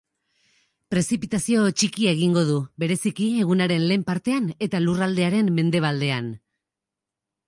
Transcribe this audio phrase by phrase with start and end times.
[0.93, 6.33] Prezipitazio txikia egingo du, bereziki egunaren lehen partean eta lurraldearen mendebaldean.